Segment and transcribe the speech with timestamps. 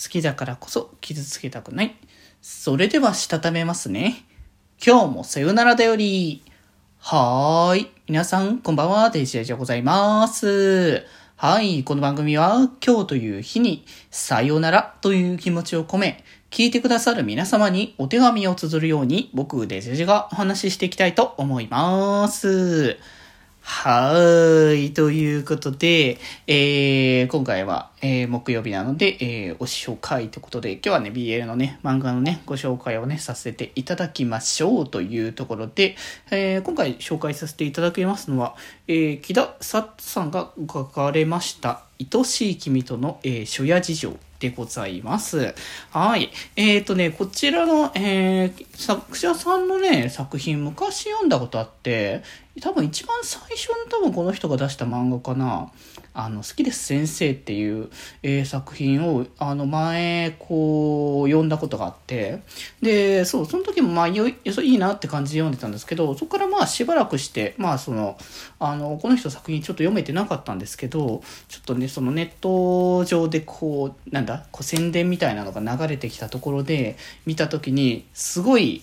[0.00, 1.96] 好きだからこそ傷つけたくない。
[2.42, 4.24] それではしたためますね。
[4.84, 6.42] 今日もさよならだより。
[6.98, 7.90] はーい。
[8.08, 9.10] 皆さん、こんばんは。
[9.10, 11.04] デジェジでございます。
[11.36, 11.84] はい。
[11.84, 22.98] この番組は、今日という日に、さよならという気持ちを込め、聞いてくださる皆様にお手紙を綴るように、僕、デジェジがお話ししていきたいと思います。
[23.66, 24.92] はーい。
[24.92, 35.96] ということで、えー、今回は、えー、木曜日なので、えー、お紹介ということで、今日はね、BL のね、漫画のね、ご紹介をね、させていただきましょうというところで、
[36.30, 38.54] えー、今回紹介させていただきますのは、
[38.86, 45.54] えー、木田ささんが書かれました、愛しい君との、えー、初夜事情でございます。
[45.90, 46.30] はい。
[46.56, 52.22] えっ、ー、とね、こちらの、えー、作者さんのね、作品昔読んだことあって、
[52.60, 55.70] 多分一番最初に多分この人が出した漫画かな。
[56.14, 57.90] あの、好きです先生っていう、
[58.22, 62.40] えー、作品を、あの、前、こう、読んだことがあって、
[62.80, 68.16] で、そう、その時もまあ、よいいいなって感じで読んでたんですけど、そこからまあ、しばらくして、まあ、その、
[68.60, 78.82] あの、この人作品ちょっと読めてなかったんですけど、ちょっとね、そのネット上でこう、なんだ、こう宣伝みたいなのが流れてきたところで、見た時に、すごい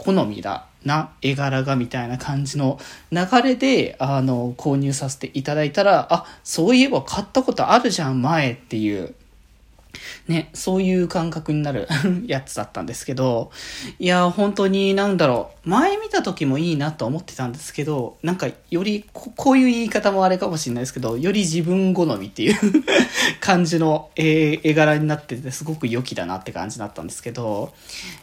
[0.00, 2.80] 好みだな絵柄がみたいな感じの
[3.12, 9.14] 流れで、あの、購入させていただいたら、あ、そういえば買ったことあるじゃん、前っていう。
[10.28, 11.88] ね、そういう感覚になる
[12.26, 13.50] やつだったんですけど、
[13.98, 22.56] いや、本当になんだろう、前見た時もいいなと思ってたんですけど、なんかよりこ、こういう言い方もあれかもしれないですけど、より自分好みっていう
[23.40, 27.72] 感じの、えー、絵柄になってて、すごく良きだなって感じだったんですけど、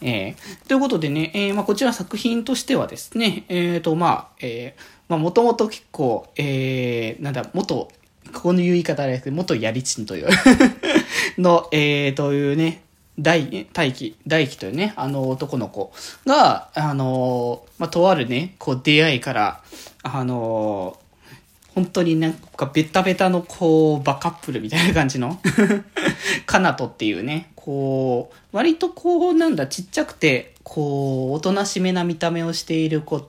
[0.00, 4.74] えー、ということでね、えー、まあ、こちら作品としてはですね、えっ、と、まあ、え、
[5.08, 7.88] まあ、もともと結構、えー、なんだ、元、
[8.32, 10.28] ここの言い方あれですけど、元やりちんという
[11.38, 12.82] の、えー、というね、
[13.18, 15.92] 大、大輝、大輝というね、あの男の子
[16.26, 19.62] が、あの、まあ、とあるね、こう出会いから、
[20.02, 20.98] あの、
[21.74, 25.40] 本当になんかベタベタのこう、バカップルみたいな感じの、
[26.46, 33.28] カナトっていうね、こう、割とこう、なんだ、ちっちゃくて、こう、おとなしめな見た目をしている子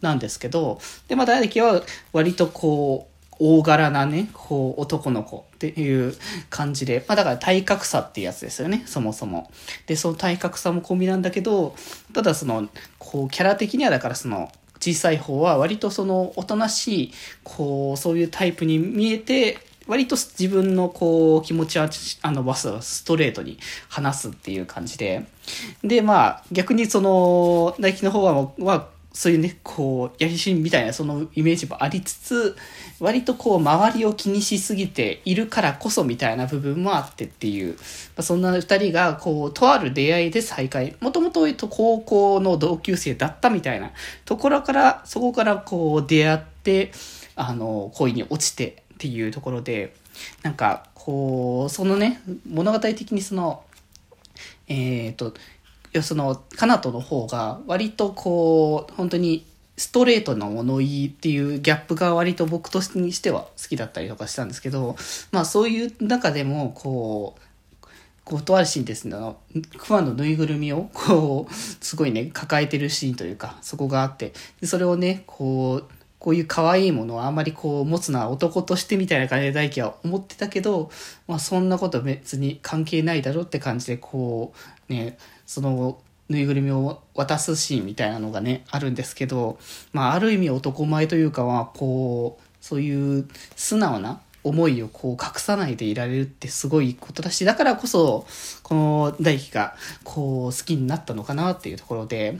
[0.00, 3.11] なんですけど、で、まあ、大輝は割とこう、
[3.42, 6.14] 大柄なね、こう、男の子っていう
[6.48, 9.50] 感じで、まあだから体格差っていうやつですよね、そもそも。
[9.86, 11.74] で、その体格差も込みなんだけど、
[12.12, 21.90] ただその、こう、キャラ的にはだからその、小さい方は割とその、おとなしい、こう、そういうタイプに見えて、割と自分のこう気持ちは
[22.22, 25.26] あのバスストレートに話すっていう感じで
[25.82, 32.56] でまあ逆にその大輝の方ははそういうね、こう、やりしみたいなそのイメージもありつつ、
[32.98, 37.78] 割とこう、周りを気にしすぎているからこそみたいな部分もあってっていう、ま
[38.18, 43.90] あ、そんな二人が、こう、とある出会いで再会、もともと高校の同級生だったみたいな
[44.24, 46.92] ところから、そこからこう、出会って、
[47.36, 49.94] あの、恋に落ちてっていうところで、
[50.42, 53.64] なんか、こう、そのね、物語的にその、
[54.68, 55.34] えっ、ー、と、
[56.00, 64.96] その、カナトの方が、割とこう、本当に、ストレートな物言いっていうギャップが割と僕としては好きだったりとかしたんですけど、
[65.32, 67.42] まあそういう中でも、こう、
[68.24, 69.38] こう、とあるシーンですね、あの、
[69.78, 74.32] クマのぬいぐるみを、こう、すごいね、抱えてるシーンというか、そこがあって、
[74.62, 80.88] それをね、こう、こういう可愛いものをあんまりこう持つのは男としてみたいな感じで大輝は思ってたけど、
[81.26, 84.54] まあそんなこと別に関係ないだろうって感じでこ
[84.88, 89.58] う、ね、そのぬいぐるみを渡すシーンみたいなのがね、あるんですけど、
[89.92, 98.28] まあある意味男前というかは、こう、そういう素直な思いをこう隠さないでいられるってすごいことだし、だからこそ、
[98.62, 99.74] この大輝が
[100.04, 102.38] こう好きになったのかなっていうところで、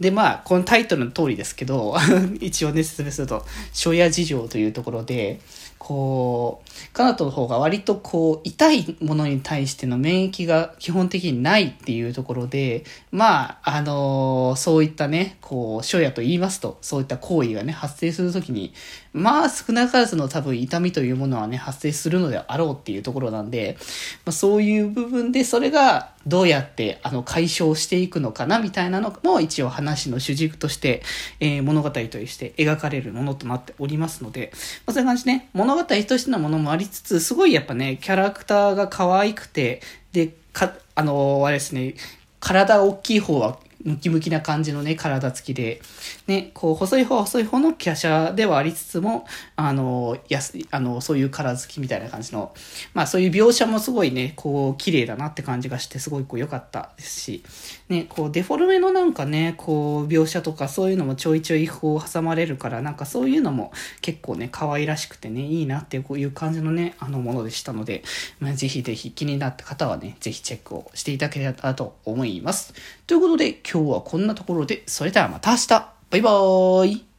[0.00, 1.96] で、まあ、このタイトルの通りですけど、
[2.40, 5.40] 一応ね、説明すると、初夜事情というところで、
[5.78, 18.72] こう、カナトの方が割とこう、痛いものに対しての免疫が基本的にないっていうところで、まあ、あのー、そういったね、こう、初夜と言いますと、そういった行為がね、発生するときに、
[19.12, 23.76] まあ、少なからずの多分痛みというものはね、発生するのであろうっていうところなんで、
[24.24, 31.02] まあ、そういう部分で、それがどうやって、あの、解消していくのかな、みたいなのも一応話の主軸として、
[31.40, 34.50] えー、物語として描かれるものとなっておりますので、
[34.86, 39.80] まあ、そういう感じね、物語としてのものもありつつ、すごいやっぱね、キャラクターが可愛くて、
[40.12, 41.94] で、か、あのー、あれですね、
[42.40, 45.80] 体大きい方はムキムキな感じのね、体つきで、
[46.26, 52.54] ね、こう、細い方は細い方の華奢ではありつつも、あの、やす、あの、そういう体つきみたいな感じの、
[52.94, 57.44] まあそういう描写もすごいね、こう、綺麗だなって感じがして、すごいこう良かったですし、
[57.88, 68.02] ね、こう、デフォルメのなんかね、こう、描写とかそういうのもちょいちょいこう挟まれるから、なんかそういうのも結構ね、可愛らしくてね、いいなっていう感じのね、あのものでしたので、
[68.40, 72.74] まあ、ぜひぜひ気になった方はね、ぜひチェックをしていただければと思います。
[73.06, 75.68] ということで、今日はこんなところで、それではまた明日。
[75.68, 77.15] バイバーイ。